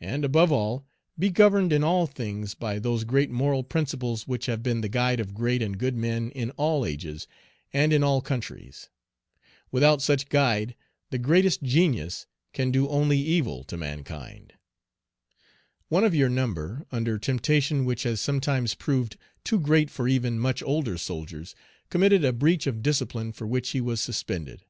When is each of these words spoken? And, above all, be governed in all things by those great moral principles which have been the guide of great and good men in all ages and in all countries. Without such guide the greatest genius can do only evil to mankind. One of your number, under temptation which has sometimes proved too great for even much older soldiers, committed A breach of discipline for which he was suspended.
And, 0.00 0.24
above 0.24 0.52
all, 0.52 0.86
be 1.18 1.28
governed 1.28 1.72
in 1.72 1.82
all 1.82 2.06
things 2.06 2.54
by 2.54 2.78
those 2.78 3.02
great 3.02 3.32
moral 3.32 3.64
principles 3.64 4.24
which 4.28 4.46
have 4.46 4.62
been 4.62 4.80
the 4.80 4.88
guide 4.88 5.18
of 5.18 5.34
great 5.34 5.60
and 5.60 5.76
good 5.76 5.96
men 5.96 6.30
in 6.30 6.52
all 6.52 6.86
ages 6.86 7.26
and 7.72 7.92
in 7.92 8.04
all 8.04 8.20
countries. 8.20 8.90
Without 9.72 10.00
such 10.00 10.28
guide 10.28 10.76
the 11.10 11.18
greatest 11.18 11.64
genius 11.64 12.26
can 12.52 12.70
do 12.70 12.86
only 12.88 13.18
evil 13.18 13.64
to 13.64 13.76
mankind. 13.76 14.52
One 15.88 16.04
of 16.04 16.14
your 16.14 16.28
number, 16.28 16.86
under 16.92 17.18
temptation 17.18 17.84
which 17.84 18.04
has 18.04 18.20
sometimes 18.20 18.76
proved 18.76 19.16
too 19.42 19.58
great 19.58 19.90
for 19.90 20.06
even 20.06 20.38
much 20.38 20.62
older 20.62 20.96
soldiers, 20.96 21.56
committed 21.90 22.24
A 22.24 22.32
breach 22.32 22.68
of 22.68 22.84
discipline 22.84 23.32
for 23.32 23.48
which 23.48 23.70
he 23.70 23.80
was 23.80 24.00
suspended. 24.00 24.62